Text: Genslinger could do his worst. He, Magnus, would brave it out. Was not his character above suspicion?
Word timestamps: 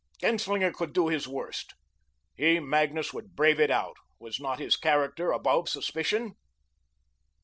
Genslinger 0.19 0.71
could 0.71 0.93
do 0.93 1.09
his 1.09 1.27
worst. 1.27 1.75
He, 2.35 2.59
Magnus, 2.59 3.13
would 3.13 3.35
brave 3.35 3.59
it 3.59 3.69
out. 3.69 3.97
Was 4.17 4.39
not 4.39 4.57
his 4.57 4.75
character 4.75 5.31
above 5.31 5.69
suspicion? 5.69 6.33